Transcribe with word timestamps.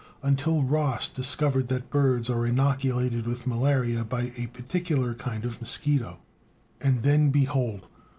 Until 0.23 0.63
Ross 0.63 1.11
discovered 1.11 1.67
that 1.67 1.91
birds 1.91 2.27
are 2.27 2.43
inoculated 2.43 3.27
with 3.27 3.45
malaria 3.45 4.03
by 4.03 4.31
a 4.35 4.47
particular 4.47 5.13
kind 5.13 5.45
of 5.45 5.61
mosquito. 5.61 6.17
And 6.81 7.03
then, 7.03 7.29
behold! 7.29 7.85